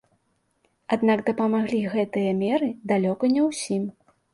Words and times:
Аднак 0.97 1.19
дапамаглі 1.29 1.85
гэтыя 1.95 2.35
меры 2.43 2.75
далёка 2.97 3.35
не 3.39 3.51
ўсім. 3.51 3.91